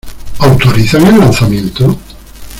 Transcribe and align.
¿Autorizan 0.39 1.05
el 1.05 1.19
lanzamiento? 1.19 1.95